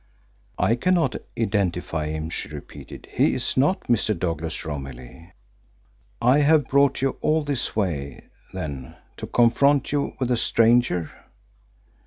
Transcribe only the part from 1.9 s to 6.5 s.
him," she repeated. "He is not Mr. Douglas Romilly." "I